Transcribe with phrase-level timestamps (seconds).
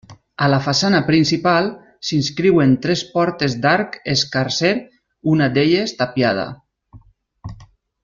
[0.43, 1.69] A la façana principal,
[2.07, 4.75] s'inscriuen tres portes d'arc escarser,
[5.37, 6.51] una d'elles tapiada.